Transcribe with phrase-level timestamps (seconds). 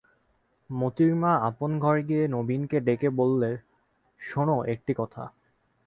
[0.69, 3.51] মোতির মা আপন ঘরে গিয়ে নবীনকে ডেকে বললে,
[4.21, 5.23] শোনো একটি কথা।